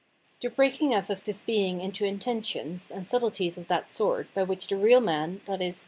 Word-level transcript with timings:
The 0.41 0.49
breaking 0.49 0.95
up 0.95 1.11
of 1.11 1.23
this 1.25 1.43
being 1.43 1.79
into 1.79 2.05
intentions, 2.05 2.89
and 2.89 3.05
subtleties 3.05 3.59
of 3.59 3.67
that 3.67 3.91
sort, 3.91 4.33
by 4.33 4.41
which 4.41 4.65
the 4.65 4.75
real 4.75 4.99
man, 4.99 5.41
i.e. 5.47 5.73